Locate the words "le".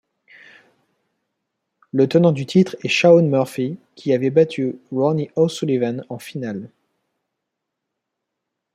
1.91-2.09